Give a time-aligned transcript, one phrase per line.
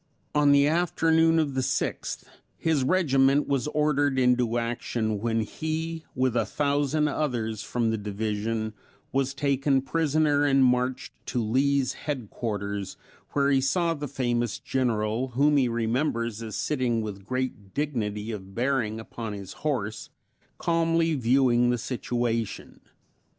[0.33, 2.23] On the afternoon of the 6th,
[2.57, 8.73] his regiment was ordered into action when he with a thousand others from the division
[9.11, 12.97] was taken prisoner and marched to Lee's headquarters,
[13.33, 18.55] where he saw the famous general, whom he remembers as sitting with great dignity of
[18.55, 20.09] bearing upon his horse,
[20.57, 22.79] calmly viewing the situation.